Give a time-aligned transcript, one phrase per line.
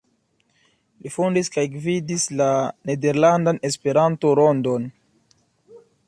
[1.01, 2.47] Li fondis kaj gvidis la
[2.91, 4.89] "Nederlandan Esperanto-Rondon.